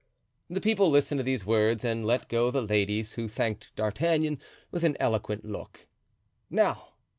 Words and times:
The 0.49 0.61
people 0.61 0.89
listened 0.89 1.19
to 1.19 1.23
these 1.23 1.45
words 1.45 1.85
and 1.85 2.03
let 2.07 2.27
go 2.27 2.49
the 2.49 2.63
ladies, 2.63 3.13
who 3.13 3.27
thanked 3.27 3.71
D'Artagnan 3.75 4.39
with 4.71 4.83
an 4.83 4.97
eloquent 4.99 5.45
look. 5.45 5.85
"Now! 6.49 6.93